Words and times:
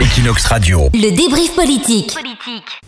Equinox 0.00 0.48
Radio. 0.48 0.88
Le 0.92 1.10
débrief 1.12 1.54
politique. 1.54 2.12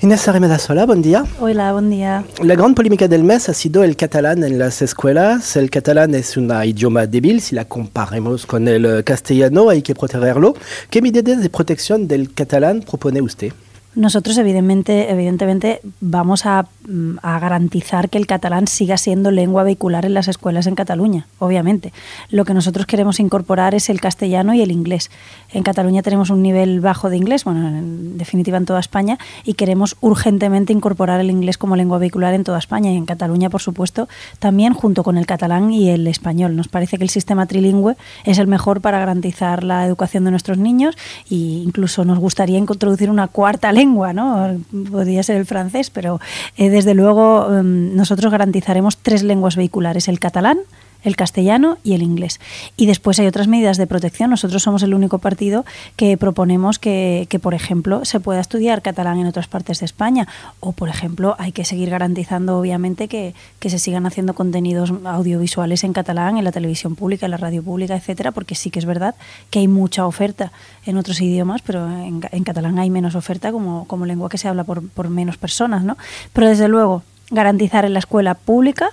Inés 0.03 0.27
Arrimedasola, 0.27 0.87
buen 0.87 1.03
día. 1.03 1.25
Hola, 1.39 1.73
buen 1.73 1.89
día. 1.89 2.25
La 2.43 2.57
gran 2.57 2.75
polémica 2.75 3.07
del 3.07 3.23
mes 3.23 3.49
ha 3.49 3.55
sido 3.55 3.85
el 3.85 3.97
catalán 3.97 4.43
en 4.43 4.59
las 4.59 4.83
escuelas. 4.83 5.57
El 5.57 5.71
catalán 5.71 6.15
es 6.15 6.37
un 6.37 6.51
idioma 6.65 7.07
débil. 7.07 7.41
Si 7.41 7.55
la 7.55 7.65
comparemos 7.65 8.45
con 8.45 8.67
el 8.67 9.05
castellano, 9.05 9.69
hay 9.69 9.83
que 9.83 9.95
protegerlo. 9.95 10.55
¿Qué 10.91 11.01
medidas 11.01 11.41
de 11.41 11.49
protección 11.49 12.09
del 12.09 12.35
catalán 12.35 12.83
propone 12.83 13.23
usted? 13.23 13.53
Nosotros, 13.97 14.37
evidentemente, 14.37 15.11
evidentemente 15.11 15.81
vamos 16.03 16.45
a, 16.45 16.67
mm, 16.87 17.17
a, 17.23 17.39
garantizar 17.39 18.11
que 18.11 18.19
el 18.19 18.27
catalán 18.27 18.67
siga 18.67 18.99
siendo 18.99 19.31
lengua 19.31 19.63
vehicular 19.63 20.05
en 20.05 20.13
las 20.13 20.29
escuelas 20.29 20.67
en 20.67 20.75
Cataluña, 20.75 21.27
obviamente. 21.39 21.95
Lo 22.29 22.45
que 22.45 22.53
nosotros 22.53 22.85
queremos 22.85 23.21
incorporar 23.21 23.75
es 23.75 23.89
el 23.89 24.03
castellano 24.03 24.53
y 24.53 24.61
el 24.61 24.71
inglés. 24.71 25.11
En 25.51 25.63
Cataluña 25.63 26.03
tenemos 26.03 26.29
un 26.29 26.43
nivel 26.43 26.81
bajo 26.81 27.09
de 27.09 27.17
inglés, 27.17 27.45
bueno, 27.45 27.67
en 27.69 28.19
definitiva 28.19 28.59
en 28.59 28.67
toda 28.67 28.81
España, 28.81 29.19
y 29.45 29.55
queremos 29.55 29.97
urgentemente 30.03 30.75
incorporar 30.75 31.19
el 31.21 31.31
inglés 31.31 31.57
como 31.57 31.75
lengua 31.75 31.97
vehicular 31.97 32.35
en 32.35 32.45
toda 32.45 32.59
España 32.59 32.93
y 32.93 32.99
en 32.99 33.07
Cataluña, 33.07 33.49
por 33.49 33.63
supuesto, 33.63 34.11
también 34.39 34.75
junto 34.75 35.05
con 35.05 35.17
el 35.17 35.25
catalán 35.25 35.73
y 35.73 35.89
el 35.89 36.07
español. 36.07 36.55
Nos 36.55 36.69
parece 36.69 36.99
que 36.99 37.05
el 37.05 37.11
sistema 37.11 37.47
trilingüe 37.47 37.97
es 38.25 38.37
el 38.37 38.47
mejor 38.47 38.83
para 38.83 38.99
garantizar 38.99 39.65
la 39.65 39.87
educación 39.87 40.25
de 40.25 40.33
nuestros 40.33 40.59
niños 40.59 40.99
e 41.31 41.37
incluso 41.65 42.05
nos 42.05 42.19
gustaría 42.19 42.59
introducir 42.59 43.09
una 43.09 43.29
cuarta 43.29 43.73
lengua 43.73 43.86
lengua, 43.87 44.13
¿no? 44.13 44.59
Podría 44.91 45.23
ser 45.23 45.37
el 45.37 45.47
francés, 45.47 45.91
pero 45.91 46.21
eh, 46.57 46.71
desde 46.71 46.95
luego 46.95 47.47
eh, 47.51 47.63
nosotros 47.63 48.33
garantizaremos 48.33 48.99
tres 48.99 49.23
lenguas 49.23 49.57
vehiculares, 49.57 50.09
el 50.09 50.19
catalán, 50.19 50.59
el 51.03 51.17
castellano 51.17 51.79
y 51.83 51.95
el 51.95 52.03
inglés. 52.03 52.41
Y 52.77 52.87
después 52.87 53.19
hay 53.19 53.27
otras 53.27 53.49
medidas 53.49 53.77
de 53.77 53.87
protección. 53.87 54.31
Nosotros 54.31 54.63
somos 54.63 54.83
el 54.83 54.95
único 54.95 55.19
partido 55.19 55.65
que 55.97 56.17
proponemos 56.17 56.79
que, 56.79 57.27
que, 57.29 57.39
por 57.39 57.55
ejemplo, 57.55 58.05
se 58.05 58.21
pueda 58.21 58.41
estudiar 58.41 58.83
catalán 58.83 59.19
en 59.19 59.27
otras 59.27 59.49
partes 59.49 59.81
de 59.81 59.87
España. 59.87 60.27
O, 60.61 60.73
por 60.73 60.89
ejemplo, 60.89 61.37
hay 61.39 61.53
que 61.53 61.65
seguir 61.65 61.91
garantizando, 61.91 62.59
obviamente, 62.59 63.09
que, 63.09 63.35
que 63.59 63.71
se 63.71 63.79
sigan 63.79 64.07
haciendo 64.07 64.35
contenidos 64.35 64.93
audiovisuales 65.05 65.85
en 65.85 65.93
catalán 65.93 66.39
en 66.39 66.45
la 66.45 66.53
televisión 66.53 66.97
pública, 66.97 67.27
en 67.27 67.31
la 67.31 67.37
radio 67.37 67.63
pública, 67.63 67.97
etcétera, 67.97 68.33
porque 68.33 68.55
sí 68.55 68.71
que 68.71 68.79
es 68.79 68.87
verdad 68.87 69.15
que 69.51 69.61
hay 69.61 69.69
mucha 69.69 70.07
oferta 70.07 70.53
en 70.85 70.97
otros 70.97 71.21
idiomas, 71.21 71.63
pero 71.63 71.87
en, 71.89 72.21
en 72.31 72.45
catalán 72.45 72.79
hay 72.79 72.91
menos 72.91 73.15
oferta 73.15 73.53
como, 73.53 73.87
como 73.87 74.07
lengua 74.07 74.29
que 74.29 74.39
se 74.39 74.49
habla 74.49 74.65
por, 74.65 74.89
por 74.89 75.09
menos 75.09 75.37
personas, 75.37 75.85
¿no? 75.85 75.97
Pero 76.33 76.49
desde 76.49 76.69
luego, 76.69 77.03
garantizar 77.31 77.85
en 77.85 77.93
la 77.93 77.99
escuela 77.99 78.35
pública 78.35 78.91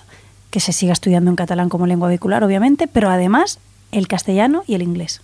que 0.54 0.60
se 0.60 0.72
siga 0.72 0.94
estudiando 0.94 1.32
en 1.32 1.36
catalán 1.36 1.68
como 1.68 1.88
lengua 1.88 2.10
vehicular, 2.10 2.44
obviamente, 2.44 2.88
pero 2.88 3.10
además 3.10 3.58
el 3.92 4.08
castellano 4.08 4.64
y 4.68 4.76
el 4.76 4.84
inglés. 4.84 5.20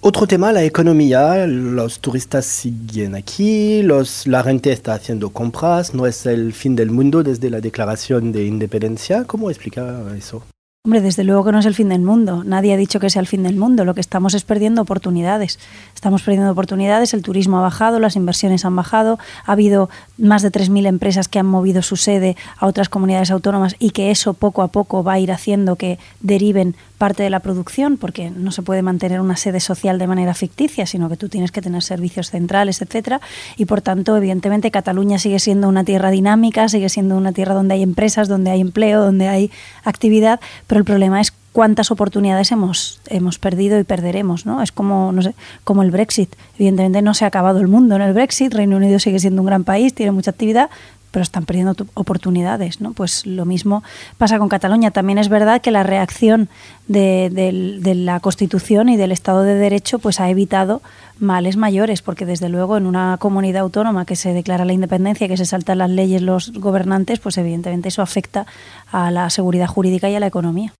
Otro 0.00 0.28
tema, 0.28 0.52
la 0.52 0.62
economía. 0.62 1.44
Los 1.48 1.98
turistas 1.98 2.46
siguen 2.46 3.16
aquí, 3.16 3.82
los, 3.82 4.28
la 4.28 4.44
gente 4.44 4.70
está 4.70 4.94
haciendo 4.94 5.30
compras, 5.30 5.92
no 5.92 6.06
es 6.06 6.24
el 6.26 6.52
fin 6.52 6.76
del 6.76 6.92
mundo 6.92 7.24
desde 7.24 7.50
la 7.50 7.60
declaración 7.60 8.30
de 8.30 8.46
independencia. 8.46 9.24
¿Cómo 9.24 9.50
explica 9.50 10.04
eso? 10.16 10.44
Hombre, 10.84 11.00
desde 11.00 11.22
luego 11.22 11.44
que 11.44 11.52
no 11.52 11.60
es 11.60 11.66
el 11.66 11.76
fin 11.76 11.90
del 11.90 12.00
mundo. 12.00 12.42
Nadie 12.42 12.74
ha 12.74 12.76
dicho 12.76 12.98
que 12.98 13.08
sea 13.08 13.20
el 13.20 13.28
fin 13.28 13.44
del 13.44 13.54
mundo. 13.54 13.84
Lo 13.84 13.94
que 13.94 14.00
estamos 14.00 14.34
es 14.34 14.42
perdiendo 14.42 14.82
oportunidades. 14.82 15.60
Estamos 15.94 16.22
perdiendo 16.22 16.50
oportunidades. 16.50 17.14
El 17.14 17.22
turismo 17.22 17.58
ha 17.58 17.62
bajado, 17.62 18.00
las 18.00 18.16
inversiones 18.16 18.64
han 18.64 18.74
bajado. 18.74 19.20
Ha 19.46 19.52
habido 19.52 19.90
más 20.18 20.42
de 20.42 20.50
3.000 20.50 20.88
empresas 20.88 21.28
que 21.28 21.38
han 21.38 21.46
movido 21.46 21.82
su 21.82 21.94
sede 21.94 22.36
a 22.58 22.66
otras 22.66 22.88
comunidades 22.88 23.30
autónomas 23.30 23.76
y 23.78 23.90
que 23.90 24.10
eso 24.10 24.34
poco 24.34 24.60
a 24.62 24.72
poco 24.72 25.04
va 25.04 25.12
a 25.12 25.20
ir 25.20 25.30
haciendo 25.30 25.76
que 25.76 26.00
deriven 26.18 26.74
parte 27.02 27.24
de 27.24 27.30
la 27.30 27.40
producción, 27.40 27.96
porque 27.96 28.30
no 28.30 28.52
se 28.52 28.62
puede 28.62 28.80
mantener 28.80 29.20
una 29.20 29.36
sede 29.36 29.58
social 29.58 29.98
de 29.98 30.06
manera 30.06 30.34
ficticia, 30.34 30.86
sino 30.86 31.08
que 31.08 31.16
tú 31.16 31.28
tienes 31.28 31.50
que 31.50 31.60
tener 31.60 31.82
servicios 31.82 32.30
centrales, 32.30 32.80
etcétera. 32.80 33.20
Y 33.56 33.64
por 33.64 33.82
tanto, 33.82 34.16
evidentemente, 34.16 34.70
Cataluña 34.70 35.18
sigue 35.18 35.40
siendo 35.40 35.68
una 35.68 35.82
tierra 35.82 36.12
dinámica, 36.12 36.68
sigue 36.68 36.88
siendo 36.88 37.16
una 37.16 37.32
tierra 37.32 37.54
donde 37.54 37.74
hay 37.74 37.82
empresas, 37.82 38.28
donde 38.28 38.52
hay 38.52 38.60
empleo, 38.60 39.00
donde 39.00 39.26
hay 39.26 39.50
actividad, 39.82 40.38
pero 40.72 40.78
el 40.80 40.86
problema 40.86 41.20
es 41.20 41.34
cuántas 41.52 41.90
oportunidades 41.90 42.50
hemos, 42.50 42.98
hemos 43.08 43.38
perdido 43.38 43.78
y 43.78 43.84
perderemos, 43.84 44.46
¿no? 44.46 44.62
Es 44.62 44.72
como, 44.72 45.12
como 45.64 45.82
el 45.82 45.90
Brexit. 45.90 46.34
Evidentemente 46.54 47.02
no 47.02 47.12
se 47.12 47.26
ha 47.26 47.28
acabado 47.28 47.60
el 47.60 47.68
mundo 47.68 47.94
en 47.94 48.00
el 48.00 48.14
Brexit, 48.14 48.54
Reino 48.54 48.78
Unido 48.78 48.98
sigue 48.98 49.18
siendo 49.18 49.42
un 49.42 49.46
gran 49.48 49.64
país, 49.64 49.92
tiene 49.92 50.12
mucha 50.12 50.30
actividad, 50.30 50.70
pero 51.10 51.24
están 51.24 51.44
perdiendo 51.44 51.76
oportunidades. 51.92 52.80
¿no? 52.80 52.94
Pues 52.94 53.26
lo 53.26 53.44
mismo 53.44 53.82
pasa 54.16 54.38
con 54.38 54.48
Cataluña. 54.48 54.92
También 54.92 55.18
es 55.18 55.28
verdad 55.28 55.60
que 55.60 55.72
la 55.72 55.82
reacción 55.82 56.48
de, 56.88 57.28
de, 57.30 57.78
de, 57.78 57.94
la 57.94 58.20
Constitución 58.20 58.88
y 58.88 58.96
del 58.96 59.12
Estado 59.12 59.42
de 59.42 59.56
Derecho 59.56 59.98
pues 59.98 60.20
ha 60.20 60.30
evitado 60.30 60.80
males 61.22 61.56
mayores, 61.56 62.02
porque 62.02 62.26
desde 62.26 62.48
luego 62.48 62.76
en 62.76 62.86
una 62.86 63.16
comunidad 63.18 63.62
autónoma 63.62 64.04
que 64.04 64.16
se 64.16 64.32
declara 64.32 64.64
la 64.64 64.72
independencia, 64.72 65.28
que 65.28 65.36
se 65.36 65.46
saltan 65.46 65.78
las 65.78 65.90
leyes 65.90 66.20
los 66.22 66.52
gobernantes, 66.52 67.20
pues 67.20 67.38
evidentemente 67.38 67.88
eso 67.88 68.02
afecta 68.02 68.46
a 68.90 69.10
la 69.10 69.30
seguridad 69.30 69.66
jurídica 69.66 70.10
y 70.10 70.14
a 70.14 70.20
la 70.20 70.26
economía. 70.26 70.72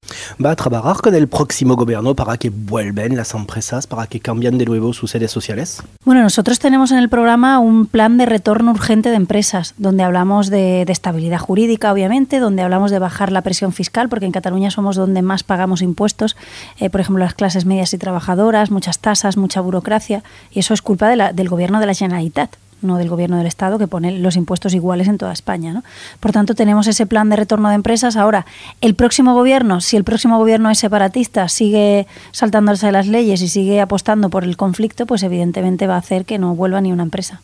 ¿Va 0.45 0.51
a 0.51 0.57
trabajar 0.57 0.97
con 0.97 1.15
el 1.15 1.29
próximo 1.29 1.77
gobierno 1.77 2.15
para 2.15 2.37
que 2.37 2.51
vuelvan 2.51 3.17
las 3.17 3.35
empresas, 3.35 3.87
para 3.87 4.07
que 4.07 4.21
cambien 4.21 4.59
de 4.59 4.67
nuevo 4.67 4.93
sus 4.93 5.13
sedes 5.13 5.31
sociales? 5.31 5.83
Bueno, 6.05 6.23
nosotros 6.23 6.59
tenemos 6.59 6.93
en 6.93 6.99
el 6.99 7.09
programa 7.09 7.59
un 7.59 7.87
plan 7.87 8.19
de 8.19 8.27
retorno 8.27 8.73
urgente 8.73 9.11
de 9.11 9.17
empresas, 9.17 9.75
donde 9.79 10.03
hablamos 10.03 10.51
de, 10.51 10.85
de 10.85 10.93
estabilidad 10.93 11.39
jurídica, 11.39 11.93
obviamente, 11.93 12.39
donde 12.39 12.63
hablamos 12.63 12.91
de 12.91 12.99
bajar 12.99 13.33
la 13.33 13.43
presión 13.43 13.73
fiscal, 13.73 14.09
porque 14.09 14.27
en 14.27 14.33
Cataluña 14.33 14.71
somos 14.71 14.97
donde 14.97 15.23
más 15.23 15.43
pagamos 15.43 15.83
impuestos, 15.83 16.37
eh, 16.79 16.91
por 16.91 17.01
ejemplo, 17.01 17.25
las 17.25 17.35
clases 17.35 17.65
medias 17.65 17.95
y 17.95 17.99
trabajadoras, 17.99 18.71
muchas 18.71 18.99
tasas, 18.99 19.37
mucha 19.37 19.61
burocracia, 19.61 20.23
y 20.51 20.61
eso 20.61 20.75
es 20.75 20.83
culpa 20.83 21.09
de 21.09 21.17
la, 21.17 21.33
del 21.33 21.49
gobierno 21.49 21.81
de 21.81 21.87
la 21.87 21.95
Generalitat 21.95 22.57
no 22.83 22.99
del 22.99 23.09
gobierno 23.09 23.39
del 23.39 23.47
Estado, 23.47 23.79
que 23.79 23.87
pone 23.87 24.19
los 24.19 24.37
impuestos 24.37 24.75
iguales 24.75 25.09
en 25.09 25.19
toda 25.19 25.33
España. 25.33 25.73
¿no? 25.73 25.83
Por 26.21 26.33
tanto, 26.33 26.55
tenemos 26.55 26.87
ese 26.87 27.07
plan 27.07 27.29
de 27.29 27.37
retorno 27.37 27.69
de 27.69 27.77
empresas. 27.77 28.17
Ahora, 28.17 28.47
el 28.81 28.95
próximo 28.95 29.35
gobierno, 29.35 29.81
si 29.81 29.97
el 29.97 30.05
próximo 30.05 30.39
gobierno 30.39 30.71
es 30.71 30.79
separatista, 30.79 31.49
sigue 31.49 32.07
saltándose 32.33 32.91
las 32.93 33.07
leyes 33.07 33.41
y 33.43 33.49
sigue 33.49 33.81
apostando 33.81 34.31
por 34.31 34.45
el 34.45 34.57
conflicto, 34.57 35.07
pues 35.07 35.23
evidentemente 35.23 35.87
va 35.87 35.95
a 35.95 35.99
hacer 35.99 36.25
que 36.25 36.39
no 36.39 36.55
vuelva 36.55 36.81
ni 36.81 36.93
una 36.93 37.05
empresa. 37.05 37.41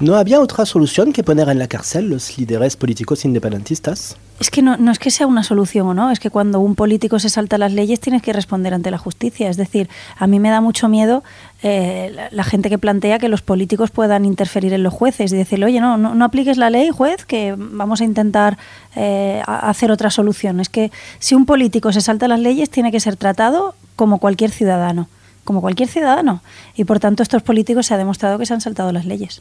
¿No 0.00 0.16
había 0.16 0.40
otra 0.40 0.66
solución 0.66 1.12
que 1.12 1.22
poner 1.22 1.48
en 1.48 1.58
la 1.58 1.68
cárcel 1.68 2.08
los 2.08 2.36
líderes 2.36 2.76
políticos 2.76 3.24
independentistas? 3.24 4.16
Es 4.40 4.50
que 4.50 4.60
no, 4.60 4.76
no, 4.76 4.90
es 4.90 4.98
que 4.98 5.12
sea 5.12 5.26
una 5.28 5.44
solución 5.44 5.86
o 5.86 5.94
no, 5.94 6.10
es 6.10 6.18
que 6.18 6.30
cuando 6.30 6.58
un 6.58 6.74
político 6.74 7.20
se 7.20 7.28
salta 7.28 7.58
las 7.58 7.72
leyes 7.72 8.00
tienes 8.00 8.20
que 8.20 8.32
responder 8.32 8.74
ante 8.74 8.90
la 8.90 8.98
justicia. 8.98 9.48
Es 9.48 9.56
decir, 9.56 9.88
a 10.16 10.26
mí 10.26 10.40
me 10.40 10.50
da 10.50 10.60
mucho 10.60 10.88
miedo 10.88 11.22
eh, 11.66 12.28
la, 12.30 12.44
gente 12.44 12.68
que 12.68 12.76
plantea 12.76 13.18
que 13.18 13.30
los 13.30 13.40
políticos 13.40 13.90
puedan 13.90 14.26
interferir 14.26 14.74
en 14.74 14.82
los 14.82 14.92
jueces 14.92 15.32
y 15.32 15.36
decirle, 15.36 15.64
oye, 15.64 15.80
no, 15.80 15.96
no, 15.96 16.14
no 16.14 16.24
apliques 16.26 16.58
la 16.58 16.68
ley, 16.68 16.90
juez, 16.90 17.24
que 17.24 17.54
vamos 17.56 18.02
a 18.02 18.04
intentar 18.04 18.58
eh, 18.96 19.42
hacer 19.46 19.90
otra 19.90 20.10
solución. 20.10 20.60
Es 20.60 20.68
que 20.68 20.92
si 21.20 21.34
un 21.34 21.46
político 21.46 21.90
se 21.90 22.02
salta 22.02 22.28
las 22.28 22.38
leyes 22.38 22.68
tiene 22.68 22.92
que 22.92 23.00
ser 23.00 23.16
tratado 23.16 23.74
como 23.96 24.18
cualquier 24.18 24.50
ciudadano, 24.50 25.08
como 25.42 25.62
cualquier 25.62 25.88
ciudadano. 25.88 26.42
Y 26.76 26.84
por 26.84 27.00
tanto 27.00 27.22
estos 27.22 27.42
políticos 27.42 27.86
se 27.86 27.94
ha 27.94 27.96
demostrado 27.96 28.38
que 28.38 28.44
se 28.44 28.52
han 28.52 28.60
saltado 28.60 28.92
las 28.92 29.06
leyes. 29.06 29.40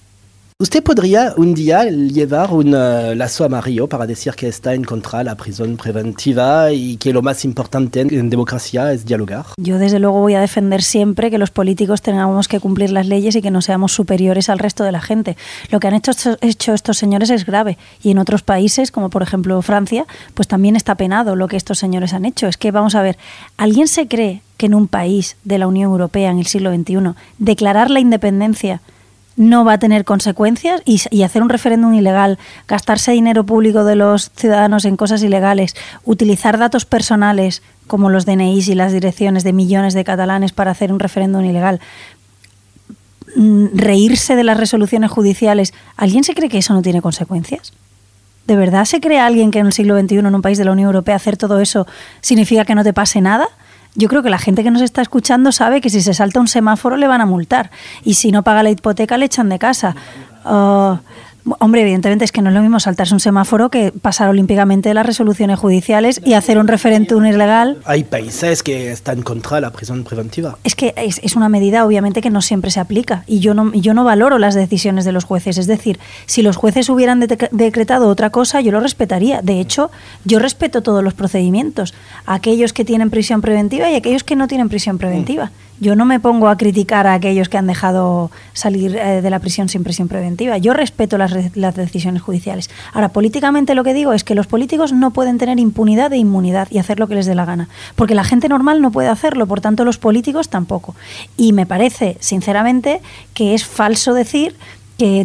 ¿Usted 0.60 0.84
podría 0.84 1.34
un 1.36 1.56
día 1.56 1.86
llevar 1.86 2.52
un 2.52 2.76
uh, 2.76 3.16
lazo 3.16 3.44
amarillo 3.44 3.88
para 3.88 4.06
decir 4.06 4.34
que 4.34 4.48
está 4.48 4.76
en 4.76 4.84
contra 4.84 5.20
de 5.20 5.26
la 5.26 5.36
prisión 5.36 5.78
preventiva 5.78 6.72
y 6.72 6.98
que 6.98 7.12
lo 7.12 7.24
más 7.24 7.44
importante 7.44 8.02
en 8.02 8.30
democracia 8.30 8.94
es 8.94 9.04
dialogar? 9.06 9.46
Yo 9.58 9.80
desde 9.80 9.98
luego 9.98 10.20
voy 10.20 10.36
a 10.36 10.42
defender 10.42 10.84
siempre 10.84 11.32
que 11.32 11.40
los 11.40 11.50
políticos 11.50 12.04
tengamos 12.04 12.48
que 12.48 12.60
cumplir 12.60 12.92
las 12.92 13.08
leyes 13.08 13.36
y 13.36 13.42
que 13.42 13.50
no 13.50 13.62
seamos 13.62 13.94
superiores 13.94 14.48
al 14.48 14.60
resto 14.60 14.84
de 14.84 14.92
la 14.92 15.02
gente. 15.02 15.38
Lo 15.70 15.80
que 15.80 15.88
han 15.88 15.96
hecho, 15.96 16.12
hecho 16.42 16.74
estos 16.74 16.98
señores 16.98 17.32
es 17.32 17.46
grave 17.46 17.80
y 18.04 18.12
en 18.12 18.20
otros 18.20 18.44
países, 18.44 18.92
como 18.92 19.10
por 19.10 19.24
ejemplo 19.24 19.60
Francia, 19.64 20.06
pues 20.36 20.48
también 20.48 20.76
está 20.76 20.96
penado 20.96 21.36
lo 21.36 21.48
que 21.48 21.58
estos 21.58 21.80
señores 21.80 22.14
han 22.14 22.26
hecho. 22.26 22.48
Es 22.48 22.58
que 22.58 22.72
vamos 22.72 22.94
a 22.94 23.02
ver, 23.02 23.18
¿alguien 23.58 23.88
se 23.88 24.08
cree 24.08 24.42
que 24.58 24.68
en 24.68 24.76
un 24.76 24.88
país 24.88 25.36
de 25.44 25.58
la 25.58 25.68
Unión 25.68 25.92
Europea 25.92 26.30
en 26.30 26.38
el 26.38 26.46
siglo 26.46 26.74
XXI 26.74 27.16
declarar 27.40 27.90
la 27.90 28.00
independencia 28.00 28.82
no 29.36 29.66
va 29.66 29.74
a 29.74 29.80
tener 29.80 30.06
consecuencias 30.06 30.82
y, 30.86 31.24
hacer 31.24 31.42
un 31.42 31.50
referéndum 31.50 31.94
ilegal, 31.94 32.38
gastarse 32.68 33.12
dinero 33.12 33.46
público 33.46 33.84
de 33.84 33.96
los 33.96 34.32
ciudadanos 34.36 34.86
en 34.86 34.98
cosas 34.98 35.24
ilegales, 35.24 35.76
utilizar 36.06 36.58
datos 36.58 36.86
personales 36.86 37.62
como 37.88 38.10
los 38.10 38.26
DNIs 38.26 38.68
y 38.68 38.76
las 38.76 38.94
direcciones 38.94 39.44
de 39.44 39.54
millones 39.54 39.94
de 39.94 40.04
catalanes 40.04 40.52
para 40.52 40.72
hacer 40.72 40.92
un 40.92 41.00
referéndum 41.00 41.44
ilegal, 41.44 41.80
reírse 43.74 44.36
de 44.36 44.44
las 44.44 44.58
resoluciones 44.58 45.10
judiciales, 45.10 45.74
¿alguien 45.98 46.24
se 46.24 46.36
cree 46.36 46.50
que 46.50 46.60
eso 46.60 46.74
no 46.74 46.82
tiene 46.82 47.02
consecuencias? 47.02 47.74
¿De 48.46 48.56
verdad 48.56 48.86
se 48.86 49.00
cree 49.00 49.20
alguien 49.20 49.52
que 49.52 49.60
en 49.60 49.68
el 49.68 49.74
siglo 49.74 50.00
XXI 50.00 50.20
en 50.20 50.36
un 50.36 50.42
país 50.42 50.58
de 50.58 50.66
la 50.66 50.74
Unión 50.74 50.88
Europea 50.88 51.16
hacer 51.16 51.38
todo 51.38 51.60
eso 51.60 51.88
significa 52.22 52.66
que 52.66 52.76
no 52.76 52.84
te 52.84 52.94
pase 52.94 53.22
nada? 53.22 53.48
Yo 53.96 54.08
creo 54.10 54.24
que 54.24 54.30
la 54.30 54.40
gente 54.40 54.64
que 54.64 54.72
nos 54.72 54.82
está 54.82 55.02
escuchando 55.02 55.52
sabe 55.52 55.82
que 55.82 55.90
si 55.90 56.02
se 56.02 56.14
salta 56.14 56.40
un 56.40 56.48
semáforo 56.48 56.98
le 56.98 57.08
van 57.08 57.22
a 57.22 57.26
multar 57.26 57.72
y 58.04 58.16
si 58.16 58.32
no 58.32 58.44
paga 58.44 58.64
la 58.64 58.72
hipoteca 58.72 59.18
le 59.18 59.26
echan 59.26 59.50
de 59.50 59.60
casa. 59.60 59.96
Uh, 60.46 60.98
Hombre, 61.60 61.82
evidentemente 61.82 62.24
es 62.24 62.32
que 62.32 62.42
no 62.42 62.50
es 62.50 62.56
lo 62.56 62.62
mismo 62.62 62.80
saltarse 62.80 63.14
un 63.14 63.20
semáforo 63.20 63.70
que 63.70 63.92
pasar 63.92 64.30
olímpicamente 64.30 64.94
las 64.94 65.06
resoluciones 65.06 65.60
judiciales 65.60 66.22
y 66.24 66.34
hacer 66.34 66.58
un 66.58 66.68
referéndum 66.70 67.26
ilegal. 67.26 67.80
Hay 67.84 68.06
países 68.06 68.64
que 68.64 68.92
están 68.92 69.24
contra 69.24 69.60
la 69.60 69.72
prisión 69.72 70.06
preventiva. 70.06 70.58
Es 70.64 70.76
que 70.76 70.94
es, 70.96 71.20
es, 71.22 71.36
una 71.36 71.50
medida 71.50 71.86
obviamente 71.86 72.22
que 72.22 72.30
no 72.30 72.42
siempre 72.42 72.72
se 72.72 72.80
aplica 72.80 73.26
y 73.28 73.40
yo 73.40 73.54
no, 73.54 73.74
yo 73.74 73.94
no 73.94 74.06
valoro 74.06 74.40
las 74.40 74.56
decisiones 74.56 75.04
de 75.04 75.12
los 75.12 75.26
jueces. 75.26 75.58
Es 75.58 75.68
decir, 75.68 76.00
si 76.28 76.44
los 76.44 76.56
jueces 76.56 76.88
hubieran 76.90 77.20
de 77.20 77.50
decretado 77.52 78.08
otra 78.08 78.30
cosa, 78.30 78.62
yo 78.62 78.72
lo 78.72 78.80
respetaría. 78.80 79.42
De 79.42 79.60
hecho, 79.60 79.92
yo 80.24 80.40
respeto 80.40 80.82
todos 80.82 81.04
los 81.04 81.14
procedimientos, 81.14 81.94
aquellos 82.26 82.72
que 82.72 82.86
tienen 82.86 83.10
prisión 83.10 83.42
preventiva 83.42 83.92
y 83.92 83.96
aquellos 83.96 84.24
que 84.24 84.38
no 84.38 84.48
tienen 84.48 84.70
prisión 84.70 84.98
preventiva. 84.98 85.52
Yo 85.84 85.98
no 85.98 86.06
me 86.06 86.22
pongo 86.22 86.48
a 86.48 86.56
criticar 86.56 87.08
a 87.08 87.14
aquellos 87.14 87.50
que 87.50 87.58
han 87.58 87.68
dejado 87.68 88.32
salir 88.54 88.96
eh, 88.96 89.22
de 89.22 89.30
la 89.30 89.40
prisión 89.40 89.68
sin 89.68 89.84
prisión 89.84 90.08
preventiva. 90.08 90.58
Yo 90.58 90.74
respeto 90.74 91.18
las, 91.18 91.34
las, 91.58 91.76
decisiones 91.76 92.22
judiciales. 92.22 92.70
Ahora, 92.94 93.10
políticamente 93.10 93.76
lo 93.76 93.84
que 93.84 93.94
digo 93.94 94.14
es 94.14 94.24
que 94.24 94.34
los 94.34 94.48
políticos 94.48 94.94
no 94.94 95.12
pueden 95.12 95.38
tener 95.38 95.60
impunidad 95.60 96.14
e 96.14 96.18
inmunidad 96.18 96.70
y 96.72 96.78
hacer 96.78 97.00
lo 97.00 97.08
que 97.10 97.16
les 97.16 97.26
dé 97.26 97.36
la 97.36 97.44
gana. 97.44 97.68
Porque 97.98 98.16
la 98.16 98.24
gente 98.24 98.48
normal 98.48 98.82
no 98.82 98.92
puede 98.92 99.10
hacerlo, 99.10 99.46
por 99.46 99.60
tanto 99.60 99.84
los 99.84 99.98
políticos 99.98 100.48
tampoco. 100.48 100.96
Y 101.36 101.52
me 101.52 101.66
parece, 101.66 102.16
sinceramente, 102.22 103.02
que 103.34 103.54
es 103.54 103.66
falso 103.66 104.14
decir 104.14 104.56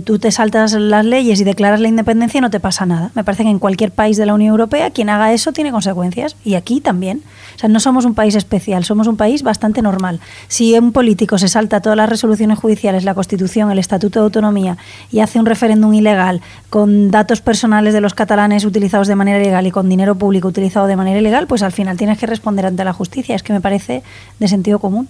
tú 0.04 0.18
te 0.18 0.32
saltas 0.32 0.72
las 0.72 1.04
leyes 1.04 1.40
y 1.40 1.44
declaras 1.44 1.80
la 1.80 1.88
independencia 1.88 2.40
no 2.40 2.50
te 2.50 2.58
pasa 2.58 2.84
nada. 2.84 3.10
Me 3.14 3.22
parece 3.22 3.44
que 3.44 3.50
en 3.50 3.58
cualquier 3.58 3.92
país 3.92 4.16
de 4.16 4.26
la 4.26 4.34
Unión 4.34 4.50
Europea 4.50 4.90
quien 4.90 5.08
haga 5.08 5.32
eso 5.32 5.52
tiene 5.52 5.70
consecuencias 5.70 6.36
y 6.44 6.54
aquí 6.54 6.80
también. 6.80 7.22
O 7.54 7.58
sea, 7.58 7.68
no 7.68 7.78
somos 7.80 8.04
un 8.04 8.14
país 8.14 8.34
especial, 8.34 8.84
somos 8.84 9.06
un 9.06 9.16
país 9.16 9.42
bastante 9.42 9.80
normal. 9.82 10.20
Si 10.48 10.76
un 10.76 10.92
político 10.92 11.38
se 11.38 11.48
salta 11.48 11.80
todas 11.80 11.96
las 11.96 12.08
resoluciones 12.08 12.58
judiciales, 12.58 13.04
la 13.04 13.14
Constitución, 13.14 13.70
el 13.70 13.78
Estatuto 13.78 14.18
de 14.18 14.24
Autonomía 14.24 14.78
y 15.10 15.20
hace 15.20 15.38
un 15.38 15.46
referéndum 15.46 15.94
ilegal 15.94 16.40
con 16.70 17.10
datos 17.10 17.40
personales 17.40 17.94
de 17.94 18.00
los 18.00 18.14
catalanes 18.14 18.64
utilizados 18.64 19.06
de 19.06 19.14
manera 19.14 19.40
ilegal 19.40 19.66
y 19.66 19.70
con 19.70 19.88
dinero 19.88 20.16
público 20.16 20.48
utilizado 20.48 20.86
de 20.86 20.96
manera 20.96 21.20
ilegal, 21.20 21.46
pues 21.46 21.62
al 21.62 21.72
final 21.72 21.96
tienes 21.96 22.18
que 22.18 22.26
responder 22.26 22.66
ante 22.66 22.84
la 22.84 22.92
justicia. 22.92 23.36
Es 23.36 23.42
que 23.42 23.52
me 23.52 23.60
parece 23.60 24.02
de 24.38 24.48
sentido 24.48 24.78
común. 24.78 25.08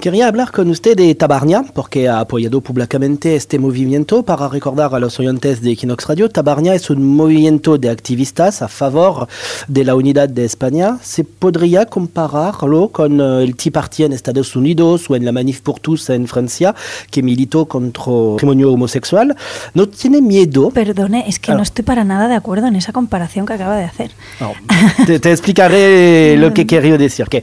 Quería 0.00 0.26
hablar 0.26 0.50
con 0.50 0.68
usted 0.70 0.96
de 0.96 1.14
Tabarnia, 1.14 1.64
porque 1.74 2.08
ha 2.08 2.20
apoyado 2.20 2.60
públicamente 2.60 3.36
este 3.36 3.58
movimiento. 3.58 3.83
Para 4.24 4.48
recordar 4.48 4.94
a 4.94 4.98
los 4.98 5.20
oyentes 5.20 5.60
de 5.60 5.72
Equinox 5.72 6.06
Radio, 6.06 6.30
Tabarnia 6.30 6.74
es 6.74 6.88
un 6.88 7.04
movimiento 7.04 7.76
de 7.76 7.90
activistas 7.90 8.62
a 8.62 8.68
favor 8.68 9.28
de 9.68 9.84
la 9.84 9.94
unidad 9.94 10.26
de 10.26 10.46
España. 10.46 10.98
¿Se 11.02 11.22
podría 11.22 11.84
compararlo 11.84 12.88
con 12.88 13.20
eh, 13.20 13.44
el 13.44 13.56
Tea 13.56 13.72
Party 13.72 14.04
en 14.04 14.14
Estados 14.14 14.56
Unidos 14.56 15.10
o 15.10 15.16
en 15.16 15.26
la 15.26 15.32
Manif 15.32 15.60
pour 15.60 15.80
tous 15.80 16.08
en 16.08 16.26
Francia, 16.26 16.74
que 17.10 17.22
militó 17.22 17.66
contra 17.66 18.04
el 18.10 18.30
matrimonio 18.32 18.72
homosexual? 18.72 19.36
¿No 19.74 19.86
tiene 19.86 20.22
miedo? 20.22 20.70
Perdone, 20.70 21.24
es 21.28 21.38
que 21.38 21.52
no 21.52 21.62
estoy 21.62 21.84
para 21.84 22.04
nada 22.04 22.26
de 22.26 22.36
acuerdo 22.36 22.68
en 22.68 22.76
esa 22.76 22.92
comparación 22.92 23.44
que 23.44 23.52
acaba 23.52 23.76
de 23.76 23.84
hacer. 23.84 24.12
te, 25.06 25.20
te, 25.20 25.30
explicaré 25.30 26.38
lo 26.38 26.54
que 26.54 26.66
quería 26.72 26.96
decir. 26.96 27.26
Que, 27.26 27.42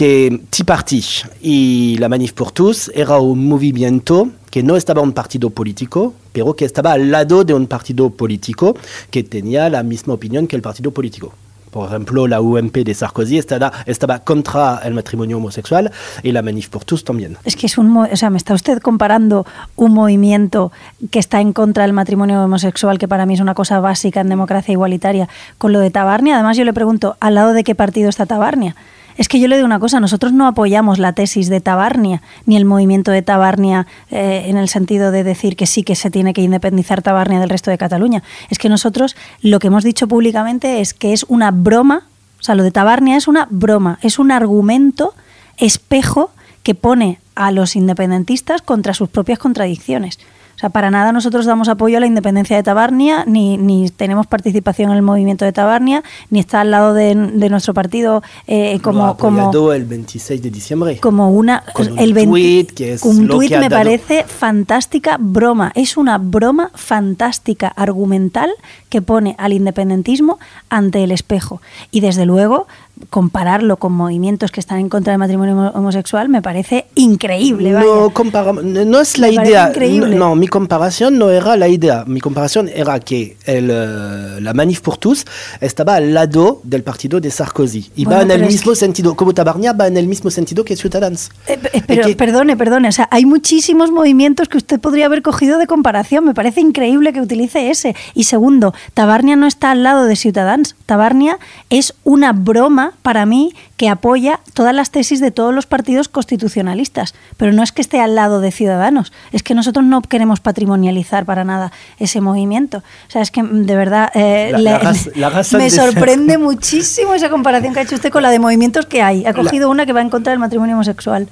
que 0.00 0.40
Tea 0.48 0.64
Party 0.64 1.04
y 1.42 1.98
la 1.98 2.08
Manif 2.08 2.32
pour 2.32 2.52
tous 2.52 2.90
era 2.94 3.18
un 3.18 3.46
movimiento 3.46 4.30
que 4.50 4.62
no 4.62 4.76
estaba 4.76 5.02
un 5.02 5.12
partido 5.12 5.50
político, 5.50 6.14
pero 6.32 6.56
que 6.56 6.64
estaba 6.64 6.92
al 6.92 7.10
lado 7.10 7.44
de 7.44 7.52
un 7.52 7.66
partido 7.66 8.08
político 8.08 8.74
que 9.10 9.22
tenía 9.24 9.68
la 9.68 9.82
misma 9.82 10.14
opinión 10.14 10.46
que 10.46 10.56
el 10.56 10.62
partido 10.62 10.90
político. 10.90 11.34
Por 11.70 11.86
ejemplo, 11.86 12.26
la 12.26 12.40
UMP 12.40 12.78
de 12.78 12.94
Sarkozy 12.94 13.36
estaba, 13.36 13.70
estaba 13.84 14.20
contra 14.20 14.80
el 14.84 14.94
matrimonio 14.94 15.36
homosexual 15.36 15.92
y 16.22 16.32
la 16.32 16.40
Manif 16.40 16.70
pour 16.70 16.86
tous 16.86 17.04
también. 17.04 17.36
Es 17.44 17.54
que 17.54 17.66
es 17.66 17.76
un, 17.76 17.94
o 17.94 18.16
sea, 18.16 18.30
me 18.30 18.38
está 18.38 18.54
usted 18.54 18.80
comparando 18.80 19.44
un 19.76 19.92
movimiento 19.92 20.72
que 21.10 21.18
está 21.18 21.42
en 21.42 21.52
contra 21.52 21.82
del 21.82 21.92
matrimonio 21.92 22.42
homosexual, 22.42 22.98
que 22.98 23.06
para 23.06 23.26
mí 23.26 23.34
es 23.34 23.40
una 23.40 23.52
cosa 23.52 23.80
básica 23.80 24.22
en 24.22 24.30
democracia 24.30 24.72
igualitaria, 24.72 25.28
con 25.58 25.74
lo 25.74 25.78
de 25.78 25.90
Tabarnia. 25.90 26.36
Además, 26.36 26.56
yo 26.56 26.64
le 26.64 26.72
pregunto, 26.72 27.18
¿al 27.20 27.34
lado 27.34 27.52
de 27.52 27.64
qué 27.64 27.74
partido 27.74 28.08
está 28.08 28.24
Tabarnia? 28.24 28.74
Es 29.20 29.28
que 29.28 29.38
yo 29.38 29.48
le 29.48 29.56
digo 29.56 29.66
una 29.66 29.78
cosa, 29.78 30.00
nosotros 30.00 30.32
no 30.32 30.46
apoyamos 30.46 30.98
la 30.98 31.12
tesis 31.12 31.50
de 31.50 31.60
Tabarnia, 31.60 32.22
ni 32.46 32.56
el 32.56 32.64
movimiento 32.64 33.10
de 33.10 33.20
Tabarnia 33.20 33.86
eh, 34.10 34.44
en 34.46 34.56
el 34.56 34.70
sentido 34.70 35.10
de 35.10 35.24
decir 35.24 35.56
que 35.56 35.66
sí 35.66 35.82
que 35.82 35.94
se 35.94 36.10
tiene 36.10 36.32
que 36.32 36.40
independizar 36.40 37.02
Tabarnia 37.02 37.38
del 37.38 37.50
resto 37.50 37.70
de 37.70 37.76
Cataluña. 37.76 38.22
Es 38.48 38.56
que 38.56 38.70
nosotros 38.70 39.16
lo 39.42 39.58
que 39.58 39.66
hemos 39.66 39.84
dicho 39.84 40.08
públicamente 40.08 40.80
es 40.80 40.94
que 40.94 41.12
es 41.12 41.26
una 41.28 41.50
broma, 41.50 42.04
o 42.40 42.42
sea, 42.42 42.54
lo 42.54 42.62
de 42.62 42.70
Tabarnia 42.70 43.18
es 43.18 43.28
una 43.28 43.46
broma, 43.50 43.98
es 44.00 44.18
un 44.18 44.32
argumento 44.32 45.12
espejo 45.58 46.30
que 46.62 46.74
pone 46.74 47.18
a 47.34 47.50
los 47.50 47.76
independentistas 47.76 48.62
contra 48.62 48.94
sus 48.94 49.10
propias 49.10 49.38
contradicciones. 49.38 50.18
O 50.60 50.64
sea, 50.64 50.68
para 50.68 50.90
nada 50.90 51.10
nosotros 51.10 51.46
damos 51.46 51.70
apoyo 51.70 51.96
a 51.96 52.00
la 52.00 52.06
independencia 52.06 52.54
de 52.54 52.62
Tabarnia, 52.62 53.24
ni, 53.26 53.56
ni 53.56 53.88
tenemos 53.88 54.26
participación 54.26 54.90
en 54.90 54.96
el 54.98 55.02
movimiento 55.02 55.46
de 55.46 55.52
Tabarnia, 55.52 56.02
ni 56.28 56.38
está 56.38 56.60
al 56.60 56.70
lado 56.70 56.92
de, 56.92 57.14
de 57.14 57.48
nuestro 57.48 57.72
partido 57.72 58.22
eh, 58.46 58.78
como, 58.82 59.16
como 59.16 59.72
el 59.72 59.86
26 59.86 60.42
de 60.42 60.50
diciembre. 60.50 60.98
Como 61.00 61.30
una 61.30 61.62
Con 61.72 61.98
el 61.98 62.08
un 62.10 62.14
20 62.14 62.24
tweet 62.30 62.66
que 62.76 62.92
es 62.92 63.04
un 63.04 63.26
ha 63.56 63.60
me 63.60 63.68
dado- 63.70 63.84
parece 63.84 64.24
fantástica 64.24 65.16
broma. 65.18 65.72
Es 65.74 65.96
una 65.96 66.18
broma 66.18 66.70
fantástica 66.74 67.68
argumental 67.68 68.50
que 68.90 69.00
pone 69.00 69.36
al 69.38 69.54
independentismo 69.54 70.38
ante 70.68 71.02
el 71.02 71.10
espejo. 71.10 71.62
Y 71.90 72.00
desde 72.00 72.26
luego 72.26 72.66
compararlo 73.08 73.76
con 73.78 73.92
movimientos 73.92 74.50
que 74.50 74.60
están 74.60 74.78
en 74.78 74.88
contra 74.88 75.12
del 75.12 75.18
matrimonio 75.18 75.54
homo- 75.54 75.70
homosexual 75.74 76.28
me 76.28 76.42
parece 76.42 76.86
increíble. 76.94 77.72
vaya. 77.72 77.86
No, 77.86 78.84
no 78.84 79.00
es 79.00 79.18
la 79.18 79.28
Me 79.28 79.34
idea. 79.34 79.68
increíble. 79.70 80.16
No, 80.16 80.34
mi 80.36 80.46
comparación 80.48 81.18
no 81.18 81.30
era 81.30 81.56
la 81.56 81.68
idea. 81.68 82.04
Mi 82.06 82.20
comparación 82.20 82.68
era 82.68 83.00
que 83.00 83.36
el, 83.46 83.70
eh, 83.70 84.40
la 84.40 84.52
Manif 84.54 84.80
pour 84.80 84.96
tous 84.98 85.24
estaba 85.60 85.94
al 85.96 86.12
lado 86.14 86.60
del 86.64 86.82
partido 86.82 87.20
de 87.20 87.30
Sarkozy. 87.30 87.90
Y 87.96 88.04
Bueno, 88.04 88.18
va 88.18 88.22
en 88.24 88.30
el 88.42 88.46
mismo 88.46 88.72
que- 88.72 88.76
sentido, 88.76 89.14
como 89.16 89.32
Tabarnia 89.34 89.72
va 89.72 89.86
en 89.86 89.96
el 89.96 90.06
mismo 90.06 90.30
sentido 90.30 90.64
que 90.64 90.76
Ciudadanos. 90.76 91.30
Eh, 91.46 91.58
eh, 91.72 91.82
pero, 91.86 92.06
que- 92.06 92.16
perdone, 92.16 92.56
perdone, 92.56 92.88
o 92.88 92.92
sea, 92.92 93.08
hay 93.10 93.24
muchísimos 93.26 93.90
movimientos 93.90 94.48
que 94.48 94.56
usted 94.58 94.78
podría 94.80 95.06
haber 95.06 95.22
cogido 95.22 95.58
de 95.58 95.66
comparación. 95.66 96.24
Me 96.24 96.34
parece 96.34 96.60
increíble 96.60 97.12
que 97.12 97.20
utilice 97.20 97.70
ese. 97.70 97.94
Y 98.14 98.24
segundo, 98.24 98.74
Tabarnia 98.94 99.36
no 99.36 99.46
está 99.46 99.70
al 99.70 99.82
lado 99.82 100.04
de 100.04 100.16
Ciutadans. 100.16 100.76
Tabarnia 100.86 101.38
es 101.70 101.94
una 102.04 102.32
broma 102.32 102.89
para 103.02 103.26
mí 103.26 103.54
que 103.76 103.88
apoya 103.88 104.40
todas 104.54 104.74
las 104.74 104.90
tesis 104.90 105.20
de 105.20 105.30
todos 105.30 105.54
los 105.54 105.66
partidos 105.66 106.08
constitucionalistas. 106.08 107.14
Pero 107.36 107.52
no 107.52 107.62
es 107.62 107.72
que 107.72 107.82
esté 107.82 108.00
al 108.00 108.14
lado 108.14 108.40
de 108.40 108.50
Ciudadanos, 108.52 109.12
es 109.32 109.42
que 109.42 109.54
nosotros 109.54 109.84
no 109.84 110.02
queremos 110.02 110.40
patrimonializar 110.40 111.24
para 111.24 111.44
nada 111.44 111.72
ese 111.98 112.20
movimiento. 112.20 112.78
O 112.78 113.10
sea, 113.10 113.22
es 113.22 113.30
que 113.30 113.42
de 113.42 113.76
verdad 113.76 114.10
eh, 114.14 114.50
La- 114.52 114.58
le- 114.58 114.64
la 114.70 114.78
raz- 114.78 115.10
la 115.16 115.30
razón 115.30 115.60
me 115.60 115.70
sorprende 115.70 116.38
muchísimo 116.38 117.14
esa 117.14 117.30
comparación 117.30 117.74
que 117.74 117.80
ha 117.80 117.82
hecho 117.82 117.94
usted 117.94 118.10
con 118.10 118.22
la 118.22 118.30
de 118.30 118.38
movimientos 118.38 118.86
que 118.86 119.02
hay. 119.02 119.24
Ha 119.26 119.32
cogido 119.34 119.70
una 119.70 119.86
que 119.86 119.92
va 119.92 120.00
en 120.00 120.10
contra 120.10 120.30
del 120.32 120.38
matrimonio 120.40 120.74
homosexual. 120.76 121.28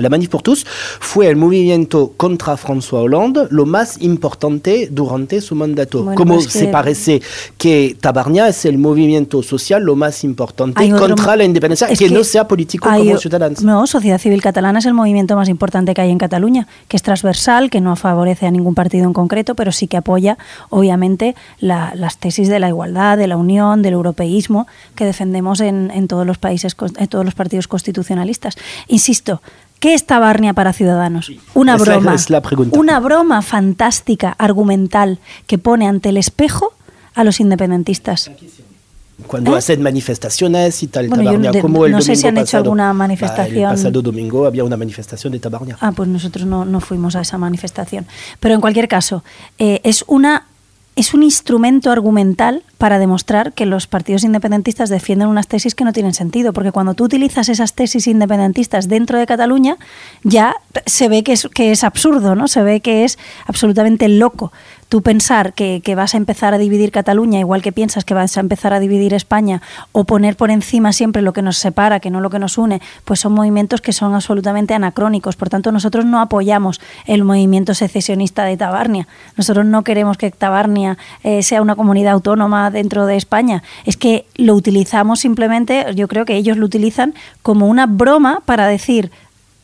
La 0.00 0.08
Manif 0.08 0.28
pour 0.30 0.42
tous 0.44 0.64
fue 1.00 1.26
el 1.26 1.34
movimiento 1.34 2.12
contra 2.16 2.56
François 2.56 3.02
Hollande 3.02 3.48
lo 3.50 3.66
más 3.66 4.00
importante 4.00 4.88
durante 4.90 5.40
su 5.40 5.56
mandato. 5.56 6.04
Bueno, 6.04 6.16
como 6.16 6.40
se 6.40 6.66
que- 6.66 6.72
parece 6.72 7.20
que 7.58 7.96
Tabarnia 8.00 8.46
es 8.46 8.64
el 8.64 8.78
movimiento 8.78 9.42
social 9.42 9.82
lo 9.82 9.96
más 9.96 10.22
importante 10.22 10.88
contra 10.90 11.34
la 11.36 11.44
independencia, 11.44 11.88
es 11.88 11.98
que, 11.98 12.08
no 12.10 12.22
sea 12.22 12.46
político 12.46 12.88
hay 12.88 13.00
como 13.02 13.14
o- 13.16 13.18
Ciudadanos. 13.18 13.62
No, 13.64 13.86
Sociedad 13.88 14.18
Civil 14.18 14.40
Catalana 14.40 14.78
es 14.78 14.86
el 14.86 14.94
movimiento 14.94 15.34
más 15.34 15.48
importante 15.48 15.94
que 15.94 16.00
hay 16.00 16.10
en 16.10 16.18
Cataluña, 16.18 16.68
que 16.86 16.96
es 16.96 17.02
transversal, 17.02 17.68
que 17.68 17.80
no 17.80 17.96
favorece 17.96 18.46
a 18.46 18.50
ningún 18.52 18.74
partido 18.76 19.04
en 19.06 19.12
concreto, 19.12 19.56
pero 19.56 19.72
sí 19.72 19.88
que 19.88 19.96
apoya, 19.96 20.38
obviamente, 20.70 21.34
la- 21.58 21.92
las 21.96 22.18
tesis 22.18 22.46
de 22.48 22.60
la 22.60 22.68
igualdad, 22.68 23.18
de 23.18 23.26
la 23.26 23.36
unión, 23.36 23.82
del 23.82 23.94
europeísmo 23.94 24.66
que 24.94 25.04
defendemos 25.06 25.60
en, 25.60 25.90
en 25.92 26.06
todos 26.06 26.24
los 26.24 26.38
países, 26.38 26.76
en 26.98 27.08
todos 27.08 27.24
los 27.24 27.34
partidos 27.34 27.66
constitucionalistas. 27.66 28.54
Insisto. 28.86 29.42
¿Qué 29.82 29.94
es 29.94 30.06
Tabarnia 30.06 30.52
para 30.52 30.72
Ciudadanos? 30.72 31.32
Una 31.54 31.76
broma. 31.76 32.14
es 32.14 32.30
la 32.30 32.40
pregunta. 32.40 32.78
Una 32.78 33.00
broma 33.00 33.42
fantástica, 33.42 34.30
argumental, 34.38 35.18
que 35.48 35.58
pone 35.58 35.88
ante 35.88 36.10
el 36.10 36.18
espejo 36.18 36.72
a 37.16 37.24
los 37.24 37.40
independentistas. 37.40 38.30
Cuando 39.26 39.56
¿Eh? 39.56 39.58
hacen 39.58 39.82
manifestaciones 39.82 40.80
y 40.84 40.86
tal, 40.86 41.08
Bueno, 41.08 41.24
Tabarnia, 41.24 41.50
de- 41.50 41.60
como 41.60 41.84
el 41.84 41.90
no 41.90 42.00
sé 42.00 42.14
si 42.14 42.28
han 42.28 42.38
hecho 42.38 42.58
alguna 42.58 42.90
Ah, 42.90 42.92
manifestación. 42.92 43.70
El 43.70 43.76
pasado 43.76 44.02
domingo 44.02 44.46
había 44.46 44.62
una 44.62 44.76
manifestación 44.76 45.32
de 45.32 45.40
Tabarnia. 45.40 45.76
Ah, 45.80 45.90
pues 45.90 46.08
nosotros 46.08 46.46
no, 46.46 46.64
no 46.64 46.78
fuimos 46.78 47.16
a 47.16 47.22
esa 47.22 47.36
manifestación. 47.36 48.06
Pero 48.38 48.54
en 48.54 48.60
cualquier 48.60 48.86
caso, 48.86 49.24
eh, 49.58 49.80
es 49.82 50.04
una 50.06 50.46
es 50.94 51.12
un 51.14 51.22
instrumento 51.24 51.90
argumental 51.90 52.62
para 52.82 52.98
demostrar 52.98 53.52
que 53.52 53.64
los 53.64 53.86
partidos 53.86 54.24
independentistas 54.24 54.88
defienden 54.88 55.28
unas 55.28 55.46
tesis 55.46 55.76
que 55.76 55.84
no 55.84 55.92
tienen 55.92 56.14
sentido, 56.14 56.52
porque 56.52 56.72
cuando 56.72 56.94
tú 56.94 57.04
utilizas 57.04 57.48
esas 57.48 57.74
tesis 57.74 58.08
independentistas 58.08 58.88
dentro 58.88 59.20
de 59.20 59.26
Cataluña, 59.26 59.76
ya 60.24 60.56
se 60.84 61.06
ve 61.06 61.22
que 61.22 61.34
es, 61.34 61.48
que 61.54 61.70
es 61.70 61.84
absurdo, 61.84 62.34
¿no? 62.34 62.48
Se 62.48 62.60
ve 62.64 62.80
que 62.80 63.04
es 63.04 63.20
absolutamente 63.46 64.08
loco 64.08 64.50
tú 64.92 65.00
pensar 65.00 65.54
que, 65.54 65.80
vas 65.96 66.12
a 66.12 66.18
empezar 66.18 66.52
a 66.52 66.58
dividir 66.58 66.92
Cataluña, 66.92 67.38
igual 67.38 67.62
que 67.62 67.72
piensas 67.72 68.04
que 68.04 68.12
vas 68.12 68.36
a 68.36 68.40
empezar 68.40 68.74
a 68.74 68.78
dividir 68.78 69.14
España, 69.14 69.62
o 69.92 70.04
poner 70.04 70.36
por 70.36 70.50
encima 70.50 70.92
siempre 70.92 71.22
lo 71.22 71.32
que 71.32 71.40
nos 71.40 71.56
separa, 71.56 71.98
que 71.98 72.10
no 72.10 72.20
lo 72.20 72.28
que 72.28 72.38
nos 72.38 72.58
une, 72.58 72.82
pues 73.06 73.18
son 73.20 73.32
movimientos 73.32 73.80
que 73.80 73.94
son 73.94 74.14
absolutamente 74.14 74.74
anacrónicos. 74.74 75.34
Por 75.34 75.48
tanto, 75.48 75.72
nosotros 75.72 76.04
no 76.04 76.20
apoyamos 76.20 76.78
el 77.06 77.24
movimiento 77.24 77.72
secesionista 77.72 78.44
de 78.44 78.58
Tabarnia. 78.58 79.08
Nosotros 79.38 79.64
no 79.64 79.82
queremos 79.82 80.18
que 80.18 80.30
Tabarnia 80.30 80.98
eh, 81.24 81.42
sea 81.42 81.62
una 81.62 81.74
comunidad 81.74 82.12
autónoma 82.12 82.70
dentro 82.72 83.06
de 83.06 83.16
España. 83.16 83.62
Es 83.84 83.96
que 83.96 84.26
lo 84.34 84.54
utilizamos 84.54 85.20
simplemente, 85.20 85.86
yo 85.94 86.08
creo 86.08 86.24
que 86.24 86.36
ellos 86.36 86.56
lo 86.56 86.66
utilizan 86.66 87.14
como 87.42 87.68
una 87.68 87.86
broma 87.86 88.42
para 88.44 88.66
decir, 88.66 89.10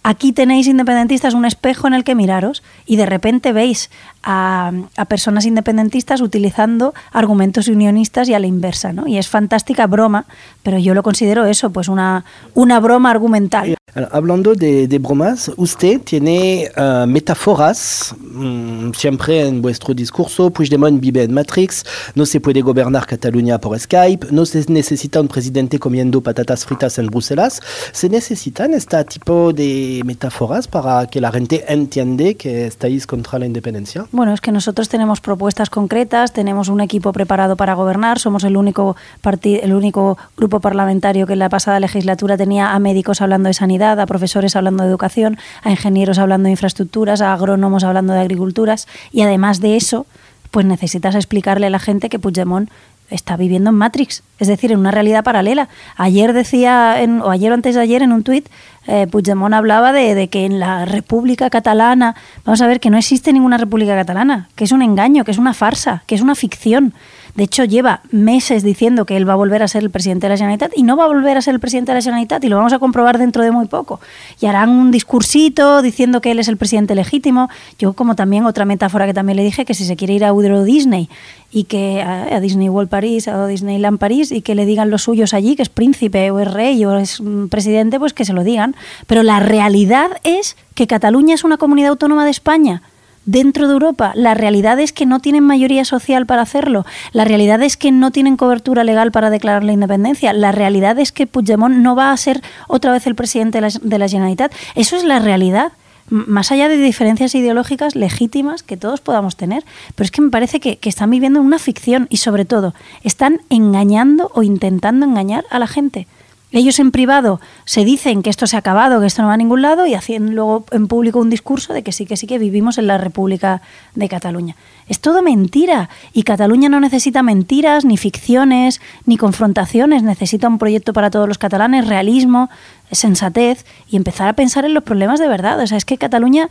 aquí 0.03 0.33
tenéis 0.33 0.67
independentistas 0.67 1.35
un 1.35 1.45
espejo 1.45 1.87
en 1.87 1.95
el 1.95 2.05
que 2.05 2.15
miraros 2.15 2.62
y 2.87 2.97
de 2.97 3.07
repente 3.07 3.53
veis 3.53 3.91
a, 4.23 4.73
personas 5.09 5.47
independentistas 5.47 6.21
utilizando 6.21 6.95
argumentos 7.12 7.69
unionistas 7.69 8.29
y 8.29 8.35
a 8.35 8.38
la 8.38 8.47
inversa, 8.47 8.93
¿no? 8.93 9.07
Y 9.07 9.19
es 9.19 9.29
fantástica 9.29 9.87
broma, 9.87 10.27
pero 10.62 10.79
yo 10.79 10.95
lo 10.95 11.03
considero 11.03 11.47
eso, 11.47 11.71
pues 11.71 11.88
una, 11.88 12.25
una 12.55 12.81
broma 12.81 13.11
argumental. 13.11 13.77
Hablando 13.95 14.54
de, 14.54 14.99
bromas, 14.99 15.50
usted 15.57 16.00
tiene 16.02 16.71
uh, 16.76 17.07
metáforas 17.07 18.14
mm, 18.21 18.90
siempre 18.92 19.47
en 19.49 19.62
vuestro 19.62 19.95
discurso. 19.95 20.50
Puigdemont 20.50 21.00
vive 21.00 21.23
en 21.23 21.33
Matrix, 21.33 21.85
no 22.14 22.26
se 22.26 22.40
puede 22.40 22.61
gobernar 22.61 23.07
Cataluña 23.07 23.59
por 23.59 23.78
Skype, 23.78 24.28
no 24.30 24.45
se 24.45 24.64
necesita 24.71 25.21
un 25.21 25.28
presidente 25.28 25.78
comiendo 25.78 26.21
patatas 26.21 26.66
fritas 26.66 26.99
en 26.99 27.07
Bruselas. 27.07 27.61
¿Se 27.92 28.09
necesitan 28.09 28.75
este 28.75 29.02
tipo 29.04 29.52
de 29.52 30.02
metáforas 30.04 30.68
para 30.68 31.07
que 31.07 31.21
la 31.21 31.33
gente 31.33 31.64
entienda 31.66 32.35
que 32.35 32.66
estáis 32.66 33.07
contra 33.07 33.38
la 33.38 33.47
independencia? 33.47 34.07
Bueno, 34.12 34.35
es 34.35 34.40
que 34.40 34.52
nosotros 34.52 34.88
tenemos 34.88 35.21
propuestas 35.21 35.71
concretas, 35.71 36.33
tenemos 36.33 36.68
un 36.68 36.80
equipo 36.80 37.12
preparado 37.12 37.57
para 37.57 37.75
gobernar, 37.75 38.18
somos 38.18 38.45
el 38.45 38.57
único, 38.57 38.97
el 39.42 39.73
único 39.73 40.18
grupo 40.37 40.61
parlamentario 40.61 41.26
que 41.26 41.33
en 41.33 41.38
la 41.38 41.49
pasada 41.49 41.80
legislatura 41.80 42.37
tenía 42.37 42.75
a 42.75 42.78
médicos 42.78 43.23
hablando 43.23 43.49
de 43.49 43.54
sanidad, 43.54 43.77
a 43.82 44.06
profesores 44.06 44.56
hablando 44.56 44.82
de 44.82 44.88
educación, 44.88 45.38
a 45.62 45.70
ingenieros 45.70 46.18
hablando 46.18 46.47
de 46.47 46.52
infraestructuras, 46.52 47.20
a 47.20 47.32
agrónomos 47.32 47.85
hablando 47.85 48.12
de 48.12 48.20
agriculturas 48.20 48.87
y 49.12 49.23
además 49.23 49.61
de 49.61 49.76
eso, 49.76 50.06
pues 50.50 50.66
necesitas 50.66 51.14
explicarle 51.14 51.66
a 51.66 51.70
la 51.70 51.78
gente 51.78 52.08
que 52.08 52.18
Puigdemont 52.18 52.70
está 53.11 53.37
viviendo 53.37 53.70
en 53.70 53.76
Matrix, 53.76 54.23
es 54.38 54.49
decir, 54.49 54.73
en 54.73 54.78
una 54.78 54.90
realidad 54.90 55.25
paralela. 55.25 55.68
Ayer 55.97 56.32
decía, 56.32 57.00
en, 57.00 57.23
o 57.23 57.30
ayer 57.30 57.50
o 57.50 57.54
antes 57.54 57.75
de 57.75 57.80
ayer, 57.80 58.02
en 58.02 58.12
un 58.12 58.23
tuit, 58.23 58.49
eh, 58.87 59.06
Puigdemont 59.06 59.54
hablaba 59.54 59.92
de, 59.92 60.14
de, 60.14 60.28
que 60.28 60.44
en 60.44 60.61
la 60.61 60.85
República 60.85 61.49
Catalana, 61.50 62.14
vamos 62.44 62.61
a 62.61 62.66
ver 62.66 62.80
que 62.80 62.90
no 62.90 62.99
existe 62.99 63.32
ninguna 63.32 63.56
República 63.56 63.94
Catalana, 63.94 64.49
que 64.56 64.64
es 64.64 64.73
un 64.73 64.82
engaño, 64.82 65.25
que 65.25 65.30
es 65.30 65.38
una 65.38 65.54
farsa, 65.54 66.02
que 66.06 66.14
es 66.14 66.20
una 66.20 66.35
ficción. 66.35 66.92
De 67.38 67.45
hecho, 67.45 67.62
lleva 67.62 68.00
meses 68.11 68.64
diciendo 68.64 69.04
que 69.04 69.16
él 69.16 69.28
va 69.28 69.35
a 69.35 69.37
volver 69.37 69.62
a 69.62 69.68
ser 69.68 69.85
el 69.85 69.90
presidente 69.90 70.26
de 70.26 70.30
la 70.30 70.37
Generalitat 70.37 70.73
y 70.75 70.83
no 70.83 70.97
va 70.97 71.04
a 71.04 71.07
volver 71.07 71.37
a 71.37 71.40
ser 71.40 71.54
el 71.54 71.61
presidente 71.61 71.92
de 71.92 71.99
la 71.99 72.02
Generalitat 72.02 72.42
y 72.42 72.49
lo 72.49 72.57
vamos 72.57 72.73
a 72.73 72.80
comprobar 72.80 73.16
dentro 73.16 73.45
de 73.45 73.52
muy 73.52 73.66
poco. 73.66 74.00
Y 74.40 74.47
harán 74.47 74.71
un 74.71 74.90
discursito 74.90 75.80
diciendo 75.80 76.21
que 76.21 76.33
él 76.33 76.40
es 76.40 76.49
el 76.49 76.57
presidente 76.57 76.97
legítimo. 76.97 77.49
Yo, 77.78 77.92
como 77.92 78.16
también 78.16 78.45
otra 78.45 78.64
metáfora 78.64 79.07
que 79.07 79.14
también 79.14 79.37
le 79.37 79.45
dije, 79.45 79.64
que 79.64 79.75
si 79.75 79.85
se 79.85 79.95
quiere 79.95 80.14
ir 80.14 80.25
a 80.25 80.28
Euro 80.30 80.64
Disney 80.64 81.09
y 81.52 81.62
que 81.62 82.02
a, 82.02 82.40
Disney 82.40 82.68
World 82.68 82.90
París 82.90 83.28
o 83.28 83.47
Disneyland 83.47 84.00
París 84.00 84.33
y 84.33 84.42
que 84.42 84.57
le 84.57 84.66
digan 84.66 84.90
los 84.90 85.02
suyos 85.02 85.33
allí, 85.33 85.54
que 85.54 85.62
es 85.62 85.68
príncipe 85.68 86.33
o 86.33 86.40
es 86.40 86.52
rey 86.52 86.85
o 86.87 86.99
es 86.99 87.23
presidente, 87.50 88.00
pues 88.00 88.14
que 88.14 88.25
se 88.25 88.33
lo 88.33 88.42
digan. 88.42 88.75
Pero 89.07 89.23
la 89.23 89.38
realidad 89.38 90.11
es 90.25 90.57
que 90.75 90.88
Cataluña 90.88 91.37
es 91.37 91.45
una 91.45 91.57
comunidad 91.57 91.90
autónoma 91.90 92.25
de 92.25 92.33
España 92.33 92.83
dentro 93.28 93.68
de 93.68 93.75
Europa. 93.75 94.12
La 94.14 94.32
realidad 94.32 94.80
es 94.80 94.92
que 94.92 95.04
no 95.04 95.20
tienen 95.20 95.44
mayoría 95.44 95.85
social 95.85 96.25
para 96.25 96.42
hacerlo. 96.42 96.87
La 97.12 97.25
realidad 97.25 97.62
es 97.62 97.76
que 97.76 97.92
no 97.92 98.11
tienen 98.11 98.38
cobertura 98.38 98.85
legal 98.85 99.12
para 99.12 99.28
declarar 99.28 99.64
la 99.64 99.73
independencia. 99.73 100.32
La 100.32 100.50
realidad 100.50 100.99
es 100.99 101.12
que 101.12 101.26
Puigdemont 101.26 101.76
no 101.76 101.94
va 101.94 102.11
a 102.11 102.16
ser 102.16 102.42
otra 102.68 102.90
vez 102.90 103.06
el 103.06 103.14
presidente 103.14 103.61
de 103.61 103.99
la, 103.99 104.08
Generalitat. 104.08 104.52
Eso 104.75 104.97
es 104.97 105.04
la 105.04 105.18
realidad 105.18 105.73
más 106.08 106.50
allá 106.52 106.70
de 106.70 106.78
diferencias 106.78 107.35
ideológicas 107.35 107.94
legítimas 107.94 108.62
que 108.62 108.78
todos 108.78 109.02
podamos 109.02 109.37
tener, 109.37 109.62
pero 109.94 110.06
es 110.06 110.11
que 110.11 110.23
me 110.23 110.30
parece 110.30 110.58
que, 110.58 110.78
que, 110.78 110.88
están 110.88 111.11
viviendo 111.11 111.38
una 111.42 111.58
ficción 111.58 112.06
y 112.08 112.16
sobre 112.16 112.47
todo 112.47 112.73
están 113.04 113.42
engañando 113.50 114.30
o 114.32 114.42
intentando 114.42 115.04
engañar 115.04 115.44
a 115.50 115.58
la 115.58 115.66
gente. 115.66 116.06
Ellos 116.50 116.78
en 116.78 116.93
privado 116.93 117.40
se 117.67 117.85
dicen 117.85 118.23
que 118.23 118.31
esto 118.31 118.47
se 118.47 118.57
ha 118.57 118.61
acabado, 118.61 119.00
que 119.00 119.07
esto 119.07 119.21
no 119.21 119.28
va 119.28 119.35
a 119.35 119.37
ningún 119.37 119.61
lado 119.61 119.87
y 119.87 119.93
hacen 119.93 120.35
luego 120.35 120.64
en 120.71 120.88
público 120.88 121.19
un 121.19 121.28
discurso 121.28 121.75
de 121.75 121.83
que 121.83 121.93
sí, 121.93 122.07
que 122.07 122.17
sí, 122.17 122.26
que 122.26 122.38
vivimos 122.38 122.78
en 122.78 122.87
la 122.87 122.97
República 122.97 123.61
de 123.95 124.09
Cataluña. 124.09 124.57
Es 124.88 125.00
todo 125.00 125.21
mentira 125.21 125.90
y 126.14 126.23
Cataluña 126.23 126.71
no 126.71 126.81
necesita 126.81 127.23
mentiras, 127.23 127.85
ni 127.85 127.99
ficciones, 127.99 128.81
ni 129.05 129.19
confrontaciones, 129.19 130.02
necesita 130.02 130.49
un 130.49 130.59
proyecto 130.59 130.95
para 130.95 131.11
todos 131.11 131.28
los 131.28 131.37
catalanes, 131.37 131.87
realismo, 131.87 132.49
sensatez 132.90 133.67
y 133.87 133.97
empezar 133.97 134.28
a 134.28 134.33
pensar 134.33 134.64
en 134.64 134.73
los 134.73 134.85
problemas 134.85 135.21
de 135.21 135.28
verdad. 135.28 135.61
O 135.61 135.67
sea, 135.67 135.76
es 135.76 135.85
que 135.85 135.99
Cataluña 135.99 136.49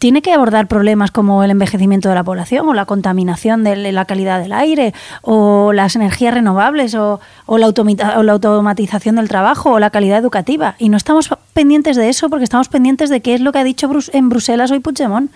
tiene 0.00 0.22
que 0.22 0.32
abordar 0.32 0.66
problemas 0.66 1.10
como 1.10 1.44
el 1.44 1.50
envejecimiento 1.50 2.08
de 2.08 2.14
la 2.14 2.24
población 2.24 2.66
o 2.66 2.72
la 2.72 2.86
contaminación 2.86 3.62
de 3.62 3.92
la 3.92 4.06
calidad 4.06 4.40
del 4.40 4.52
aire 4.52 4.94
o 5.20 5.74
las 5.74 5.94
energías 5.94 6.32
renovables 6.32 6.94
o, 6.94 7.20
la, 7.46 7.66
automatización 7.66 9.16
del 9.16 9.28
trabajo 9.28 9.72
o 9.72 9.78
la 9.78 9.90
calidad 9.90 10.18
educativa. 10.18 10.74
Y 10.78 10.88
no 10.88 10.96
estamos 10.96 11.28
pendientes 11.52 11.96
de 11.96 12.08
eso 12.08 12.30
porque 12.30 12.44
estamos 12.44 12.68
pendientes 12.68 13.10
de 13.10 13.20
qué 13.20 13.34
es 13.34 13.42
lo 13.42 13.52
que 13.52 13.58
ha 13.58 13.64
dicho 13.64 13.90
en 14.14 14.30
Bruselas 14.30 14.70
hoy 14.70 14.80
Puigdemont. 14.80 15.30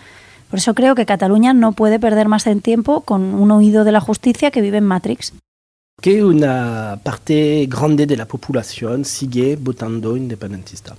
Por 0.48 0.58
eso 0.58 0.72
creo 0.72 0.94
que 0.94 1.04
Cataluña 1.04 1.52
no 1.52 1.72
puede 1.72 2.00
perder 2.00 2.28
más 2.28 2.48
tiempo 2.62 3.02
con 3.02 3.34
un 3.34 3.50
oído 3.50 3.84
de 3.84 3.92
la 3.92 4.00
justicia 4.00 4.50
que 4.50 4.62
vive 4.62 4.78
en 4.78 4.84
Matrix. 4.84 5.34
Que 6.00 6.24
una 6.24 6.98
parte 7.02 7.66
grande 7.68 8.06
de 8.06 8.16
la 8.16 8.26
población 8.26 9.04
sigue 9.04 9.56
votando 9.56 10.16
independentista. 10.16 10.94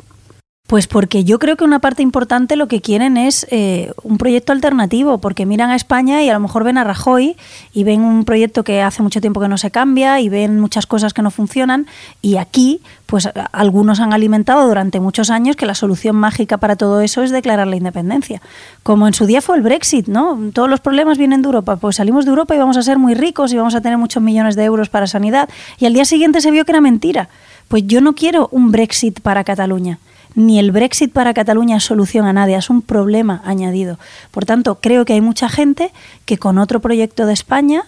Pues 0.68 0.88
porque 0.88 1.24
yo 1.24 1.38
creo 1.38 1.58
que 1.58 1.64
una 1.64 1.78
parte 1.78 2.02
importante 2.02 2.56
lo 2.56 2.68
que 2.68 2.82
quieren 2.82 3.18
es 3.18 3.46
eh, 3.52 3.92
un 4.02 4.18
proyecto 4.18 4.52
alternativo, 4.52 5.20
porque 5.20 5.46
miran 5.46 5.70
a 5.70 5.76
España 5.76 6.24
y 6.24 6.30
a 6.30 6.34
lo 6.34 6.40
mejor 6.40 6.64
ven 6.64 6.80
a 6.80 6.84
Rajoy 6.84 7.38
y 7.72 7.84
ven 7.84 8.02
un 8.02 8.26
proyecto 8.26 8.64
que 8.64 8.82
hace 8.82 9.04
mucho 9.04 9.22
tiempo 9.22 9.40
que 9.40 9.48
no 9.48 9.60
se 9.60 9.70
cambia 9.70 10.20
y 10.22 10.30
ven 10.30 10.60
muchas 10.60 10.88
cosas 10.88 11.14
que 11.14 11.22
no 11.22 11.30
funcionan 11.30 11.86
y 12.24 12.38
aquí 12.38 12.82
pues 13.06 13.30
algunos 13.52 14.00
han 14.00 14.12
alimentado 14.12 14.68
durante 14.68 15.00
muchos 15.00 15.30
años 15.30 15.56
que 15.56 15.68
la 15.68 15.76
solución 15.76 16.16
mágica 16.16 16.58
para 16.58 16.76
todo 16.76 17.02
eso 17.02 17.22
es 17.22 17.30
declarar 17.30 17.68
la 17.68 17.76
independencia. 17.76 18.42
Como 18.82 19.06
en 19.08 19.14
su 19.14 19.28
día 19.28 19.44
fue 19.44 19.58
el 19.58 19.62
Brexit, 19.62 20.08
¿no? 20.08 20.40
Todos 20.52 20.68
los 20.68 20.80
problemas 20.80 21.20
vienen 21.20 21.44
de 21.44 21.46
Europa, 21.46 21.76
pues 21.76 21.98
salimos 21.98 22.26
de 22.26 22.30
Europa 22.30 22.56
y 22.56 22.58
vamos 22.58 22.78
a 22.78 22.82
ser 22.82 22.98
muy 22.98 23.14
ricos 23.14 23.54
y 23.54 23.58
vamos 23.58 23.76
a 23.76 23.82
tener 23.82 24.00
muchos 24.00 24.24
millones 24.24 24.56
de 24.56 24.64
euros 24.64 24.90
para 24.90 25.06
sanidad 25.06 25.48
y 25.78 25.86
al 25.86 25.94
día 25.94 26.06
siguiente 26.06 26.42
se 26.42 26.50
vio 26.50 26.66
que 26.66 26.72
era 26.72 26.82
mentira. 26.82 27.30
Pues 27.68 27.86
yo 27.86 28.02
no 28.02 28.14
quiero 28.14 28.50
un 28.52 28.72
Brexit 28.72 29.20
para 29.20 29.44
Cataluña 29.44 30.00
ni 30.36 30.60
el 30.60 30.72
Brexit 30.72 31.12
para 31.12 31.34
Cataluña 31.34 31.78
es 31.78 31.84
solución 31.84 32.26
a 32.26 32.34
nadie, 32.34 32.58
es 32.58 32.70
un 32.70 32.82
problema 32.82 33.42
añadido. 33.46 33.98
Por 34.32 34.46
tanto, 34.46 34.76
creo 34.76 35.06
que 35.06 35.14
hay 35.14 35.22
mucha 35.22 35.50
gente 35.50 35.92
que 36.26 36.38
con 36.38 36.58
otro 36.58 36.82
proyecto 36.82 37.26
de 37.26 37.34
España 37.34 37.84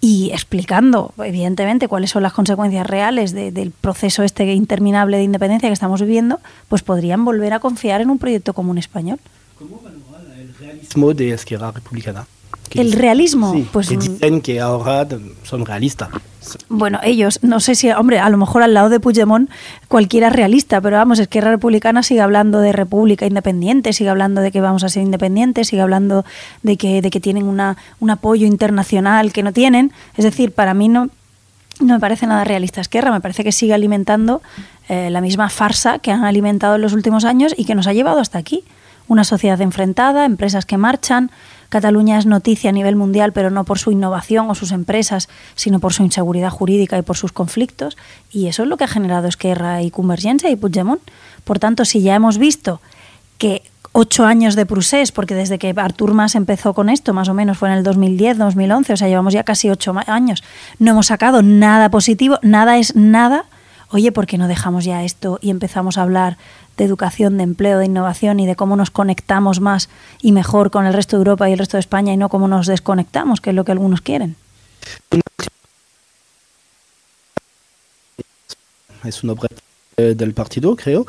y 0.00 0.30
explicando, 0.32 1.14
evidentemente, 1.18 1.88
cuáles 1.88 2.10
son 2.10 2.22
las 2.22 2.32
consecuencias 2.32 2.86
reales 2.86 3.32
del 3.32 3.70
proceso 3.70 4.22
este 4.22 4.52
interminable 4.52 5.16
de 5.16 5.22
independencia 5.22 5.68
que 5.68 5.72
estamos 5.72 6.00
viviendo, 6.00 6.40
pues 6.68 6.82
podrían 6.82 7.24
volver 7.24 7.54
a 7.54 7.60
confiar 7.60 8.00
en 8.00 8.10
un 8.10 8.18
proyecto 8.18 8.52
común 8.52 8.78
español. 8.78 9.18
¿Cómo 9.58 9.80
el 10.36 10.54
realismo 10.58 11.14
de 11.14 11.38
Republicana? 11.72 12.26
El 12.74 12.92
realismo, 12.92 13.54
pues 13.72 13.88
que 13.88 13.96
dicen 13.96 14.40
que 14.40 14.60
ahora 14.60 15.06
son 15.42 15.64
realistas. 15.64 16.10
Bueno, 16.68 17.00
ellos, 17.02 17.40
no 17.42 17.60
sé 17.60 17.74
si, 17.74 17.90
hombre, 17.90 18.18
a 18.18 18.28
lo 18.28 18.36
mejor 18.36 18.62
al 18.62 18.74
lado 18.74 18.88
de 18.88 19.00
Puigdemont 19.00 19.50
cualquiera 19.88 20.28
es 20.28 20.32
realista, 20.32 20.80
pero 20.80 20.96
vamos, 20.96 21.18
es 21.18 21.28
que 21.28 21.40
la 21.40 21.50
Republicana 21.50 22.02
sigue 22.02 22.20
hablando 22.20 22.60
de 22.60 22.72
república 22.72 23.26
independiente, 23.26 23.92
sigue 23.92 24.10
hablando 24.10 24.40
de 24.40 24.52
que 24.52 24.60
vamos 24.60 24.84
a 24.84 24.88
ser 24.88 25.02
independientes, 25.02 25.68
sigue 25.68 25.82
hablando 25.82 26.24
de 26.62 26.76
que, 26.76 27.02
de 27.02 27.10
que 27.10 27.20
tienen 27.20 27.44
una, 27.44 27.76
un 28.00 28.10
apoyo 28.10 28.46
internacional 28.46 29.32
que 29.32 29.42
no 29.42 29.52
tienen. 29.52 29.92
Es 30.16 30.24
decir, 30.24 30.52
para 30.52 30.74
mí 30.74 30.88
no, 30.88 31.08
no 31.80 31.94
me 31.94 32.00
parece 32.00 32.26
nada 32.26 32.44
realista 32.44 32.80
Esquerra, 32.80 33.10
me 33.10 33.20
parece 33.20 33.44
que 33.44 33.52
sigue 33.52 33.74
alimentando 33.74 34.42
eh, 34.88 35.10
la 35.10 35.20
misma 35.20 35.48
farsa 35.50 35.98
que 35.98 36.10
han 36.12 36.24
alimentado 36.24 36.76
en 36.76 36.82
los 36.82 36.92
últimos 36.92 37.24
años 37.24 37.54
y 37.56 37.64
que 37.64 37.74
nos 37.74 37.86
ha 37.86 37.92
llevado 37.92 38.20
hasta 38.20 38.38
aquí. 38.38 38.64
Una 39.08 39.24
sociedad 39.24 39.60
enfrentada, 39.60 40.24
empresas 40.24 40.66
que 40.66 40.76
marchan, 40.78 41.30
Cataluña 41.68 42.18
es 42.18 42.26
noticia 42.26 42.70
a 42.70 42.72
nivel 42.72 42.96
mundial, 42.96 43.32
pero 43.32 43.50
no 43.50 43.64
por 43.64 43.78
su 43.78 43.90
innovación 43.90 44.48
o 44.50 44.54
sus 44.54 44.72
empresas, 44.72 45.28
sino 45.54 45.80
por 45.80 45.92
su 45.92 46.02
inseguridad 46.02 46.50
jurídica 46.50 46.98
y 46.98 47.02
por 47.02 47.16
sus 47.16 47.32
conflictos. 47.32 47.96
Y 48.30 48.46
eso 48.46 48.62
es 48.62 48.68
lo 48.68 48.76
que 48.76 48.84
ha 48.84 48.88
generado 48.88 49.28
Esquerra 49.28 49.82
y 49.82 49.90
Convergencia 49.90 50.50
y 50.50 50.56
Puigdemont. 50.56 51.02
Por 51.44 51.58
tanto, 51.58 51.84
si 51.84 52.02
ya 52.02 52.14
hemos 52.14 52.38
visto 52.38 52.80
que 53.38 53.62
ocho 53.98 54.26
años 54.26 54.56
de 54.56 54.66
procés, 54.66 55.10
porque 55.10 55.34
desde 55.34 55.58
que 55.58 55.72
Artur 55.74 56.12
Mas 56.12 56.34
empezó 56.34 56.74
con 56.74 56.90
esto, 56.90 57.14
más 57.14 57.30
o 57.30 57.34
menos 57.34 57.56
fue 57.56 57.70
en 57.70 57.76
el 57.76 57.82
2010, 57.82 58.36
2011, 58.36 58.92
o 58.92 58.96
sea, 58.98 59.08
llevamos 59.08 59.32
ya 59.32 59.42
casi 59.42 59.70
ocho 59.70 59.94
años, 60.06 60.44
no 60.78 60.90
hemos 60.90 61.06
sacado 61.06 61.42
nada 61.42 61.90
positivo, 61.90 62.38
nada 62.42 62.76
es 62.76 62.94
nada. 62.94 63.46
Oye, 63.88 64.12
¿por 64.12 64.26
qué 64.26 64.36
no 64.36 64.48
dejamos 64.48 64.84
ya 64.84 65.02
esto 65.02 65.38
y 65.40 65.48
empezamos 65.48 65.96
a 65.96 66.02
hablar 66.02 66.36
de 66.76 66.84
educación, 66.84 67.36
de 67.36 67.44
empleo, 67.44 67.78
de 67.78 67.86
innovación 67.86 68.40
y 68.40 68.46
de 68.46 68.56
cómo 68.56 68.76
nos 68.76 68.90
conectamos 68.90 69.60
más 69.60 69.88
y 70.20 70.32
mejor 70.32 70.70
con 70.70 70.86
el 70.86 70.92
resto 70.92 71.16
de 71.16 71.20
Europa 71.20 71.48
y 71.48 71.52
el 71.52 71.58
resto 71.58 71.76
de 71.76 71.80
España 71.80 72.12
y 72.12 72.16
no 72.16 72.28
cómo 72.28 72.48
nos 72.48 72.66
desconectamos, 72.66 73.40
que 73.40 73.50
es 73.50 73.56
lo 73.56 73.64
que 73.64 73.72
algunos 73.72 74.00
quieren? 74.00 74.36
Es 79.04 79.22
una 79.22 79.34
Eh, 79.34 79.75
del 79.96 80.34
partido, 80.34 80.76
creo. 80.76 81.06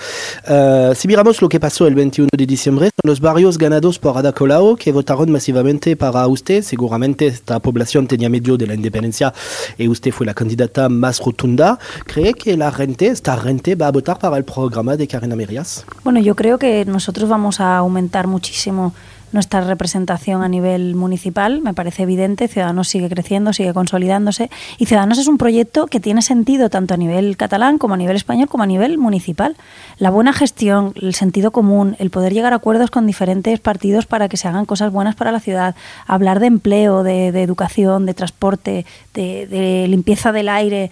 Uh, 0.48 0.96
si 0.96 1.10
miramos 1.10 1.42
lo 1.42 1.50
que 1.50 1.60
pasó 1.60 1.88
el 1.88 1.96
21 1.96 2.30
de 2.32 2.46
diciembre, 2.46 2.86
son 2.86 3.10
los 3.10 3.20
barrios 3.20 3.58
ganados 3.58 4.00
por 4.00 4.18
Ada 4.18 4.32
Colau 4.32 4.78
que 4.78 4.94
votaron 4.94 5.30
masivamente 5.30 5.98
para 5.98 6.26
usted. 6.28 6.64
Seguramente 6.64 7.28
esta 7.28 7.60
población 7.60 8.08
tenía 8.08 8.30
medio 8.30 8.56
de 8.56 8.66
la 8.66 8.76
independencia 8.76 9.34
y 9.78 9.90
usted 9.90 10.14
fue 10.14 10.26
la 10.26 10.34
candidata 10.34 10.88
más 10.88 11.20
rotunda. 11.20 11.78
¿Cree 12.06 12.34
que 12.34 12.56
la 12.56 12.72
gente, 12.72 13.08
esta 13.08 13.38
gente, 13.38 13.76
va 13.76 13.88
a 13.88 13.92
votar 13.92 14.20
para 14.20 14.38
el 14.38 14.46
programa 14.46 14.96
de 14.96 15.06
Karina 15.06 15.36
Merias? 15.36 15.86
Bueno, 16.06 16.22
yo 16.22 16.38
creo 16.38 16.58
que 16.58 16.86
nosotros 16.86 17.28
vamos 17.28 17.60
a 17.60 17.76
aumentar 17.76 18.26
muchísimo 18.28 18.94
nuestra 19.32 19.62
representación 19.62 20.44
a 20.44 20.48
nivel 20.48 20.96
municipal, 20.96 21.62
me 21.62 21.74
parece 21.74 22.04
evidente, 22.04 22.48
Ciudadanos 22.48 22.88
sigue 22.88 23.10
creciendo, 23.10 23.54
sigue 23.54 23.74
consolidándose 23.74 24.50
y 24.78 24.86
Ciudadanos 24.86 25.18
es 25.18 25.28
un 25.28 25.38
proyecto 25.38 25.88
que 25.88 26.00
tiene 26.00 26.22
sentido 26.22 26.70
tanto 26.70 26.94
a 26.94 26.98
nivel 26.98 27.38
catalán 27.38 27.78
como 27.78 27.94
a 27.94 27.98
nivel 27.98 28.16
español 28.16 28.48
como 28.48 28.64
a 28.64 28.68
nivel 28.68 28.98
municipal. 28.98 29.58
La 29.98 30.10
buena 30.10 30.34
gestión, 30.34 30.94
el 30.96 31.14
sentido 31.14 31.52
común, 31.52 31.96
el 32.00 32.10
poder 32.10 32.34
llegar 32.34 32.54
a 32.54 32.58
acuerdos 32.58 32.92
con 32.92 33.06
diferentes 33.06 33.60
partidos 33.60 34.06
para 34.06 34.30
que 34.30 34.38
se 34.38 34.48
hagan 34.48 34.66
cosas 34.66 34.92
buenas 34.92 35.16
para 35.16 35.32
la 35.32 35.40
ciudad, 35.40 35.76
hablar 36.06 36.40
de 36.40 36.48
empleo, 36.48 37.04
de, 37.04 37.28
educación, 37.28 38.06
de 38.06 38.14
transporte, 38.14 38.86
de 39.14 39.86
limpieza 39.90 40.32
del 40.32 40.50
aire, 40.50 40.92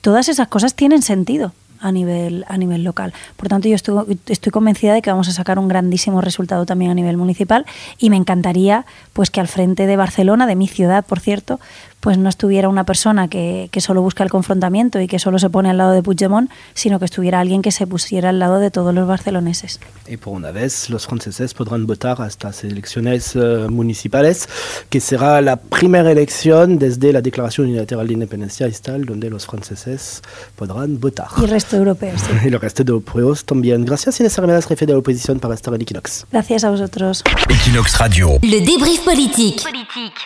todas 0.00 0.28
esas 0.28 0.48
cosas 0.48 0.74
tienen 0.74 1.02
sentido 1.02 1.52
a 1.80 1.92
nivel, 1.92 2.44
a 2.48 2.56
nivel 2.56 2.84
local. 2.84 3.12
Por 3.36 3.48
tanto, 3.48 3.68
yo 3.68 3.74
estoy, 3.74 4.18
estoy 4.26 4.52
convencida 4.52 4.94
de 4.94 5.02
que 5.02 5.10
vamos 5.10 5.28
a 5.28 5.32
sacar 5.32 5.58
un 5.58 5.68
grandísimo 5.68 6.20
resultado 6.20 6.66
también 6.66 6.90
a 6.90 6.94
nivel 6.94 7.16
municipal 7.16 7.66
y 7.98 8.10
me 8.10 8.16
encantaría 8.16 8.86
pues 9.12 9.30
que 9.30 9.40
al 9.40 9.48
frente 9.48 9.86
de 9.86 9.96
Barcelona, 9.96 10.46
de 10.46 10.56
mi 10.56 10.68
ciudad, 10.68 11.04
por 11.04 11.20
cierto, 11.20 11.60
pues 12.00 12.16
no 12.16 12.28
estuviera 12.28 12.68
una 12.68 12.84
persona 12.84 13.28
que, 13.28 13.68
que, 13.70 13.80
solo 13.80 14.00
busca 14.00 14.24
el 14.24 14.30
confrontamiento 14.30 15.00
y 15.00 15.06
que 15.06 15.18
solo 15.18 15.38
se 15.38 15.50
pone 15.50 15.68
al 15.68 15.76
lado 15.76 15.92
de 15.92 16.02
Puigdemont, 16.02 16.50
sino 16.72 16.98
que 16.98 17.04
estuviera 17.04 17.40
alguien 17.40 17.60
que 17.60 17.72
se 17.72 17.86
pusiera 17.86 18.30
al 18.30 18.38
lado 18.38 18.58
de 18.58 18.70
todos 18.70 18.94
los 18.94 19.06
barceloneses. 19.06 19.80
Y 20.06 20.16
por 20.16 20.34
una 20.34 20.50
vez 20.50 20.88
los 20.88 21.06
franceses 21.06 21.52
podrán 21.52 21.86
votar 21.86 22.20
a 22.22 22.26
estas 22.26 22.64
elecciones 22.64 23.36
uh, 23.36 23.68
municipales, 23.70 24.48
que 24.88 25.00
será 25.00 25.40
la 25.42 25.56
primera 25.56 26.10
elección 26.10 26.78
desde 26.78 27.12
la 27.12 27.20
Declaración 27.20 27.68
Unilateral 27.68 28.06
de 28.06 28.14
Independencia 28.14 28.66
Estatal, 28.66 29.04
donde 29.04 29.28
los 29.28 29.46
franceses 29.46 30.22
podrán 30.56 30.98
votar. 31.00 31.28
Y 31.36 31.46
resto 31.70 31.76
de 31.76 31.82
europeos. 31.82 32.20
Sí. 32.20 32.32
y 32.44 32.48
el 32.48 32.60
resto 32.60 32.84
de 32.84 32.90
europeos 32.92 33.44
también. 33.44 33.84
Gracias, 33.84 34.18
Inés 34.20 34.38
Armedas, 34.38 34.66
jefe 34.66 34.86
de 34.86 34.92
la 34.92 34.98
oposición, 34.98 35.38
para 35.40 35.54
estar 35.54 35.72
en 35.74 35.80
Equinox. 35.82 36.26
Gracias 36.30 36.64
a 36.64 36.70
vosotros. 36.70 37.22
Equinox 37.48 37.98
Radio. 37.98 38.38
Le 38.42 38.60
débrief 38.60 39.00
politique. 39.04 39.62
politique. 39.62 40.20